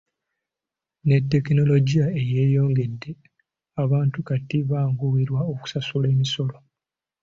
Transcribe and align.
Ne 1.07 1.17
tekinologiya 1.31 2.05
eyeeyongedde, 2.21 3.11
abantu 3.83 4.17
kati 4.27 4.57
banguyirwa 4.69 5.41
okusasula 5.53 6.05
emisolo. 6.13 6.55